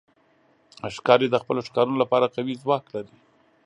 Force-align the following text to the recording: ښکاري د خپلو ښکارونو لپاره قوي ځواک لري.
ښکاري 0.95 1.27
د 1.31 1.35
خپلو 1.41 1.61
ښکارونو 1.67 2.01
لپاره 2.03 2.31
قوي 2.35 2.55
ځواک 2.63 2.85
لري. 2.95 3.15